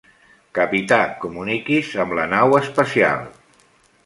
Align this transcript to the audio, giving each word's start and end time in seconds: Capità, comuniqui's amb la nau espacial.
Capità, 0.59 0.97
comuniqui's 1.25 1.93
amb 2.05 2.17
la 2.21 2.27
nau 2.35 2.57
espacial. 2.65 3.23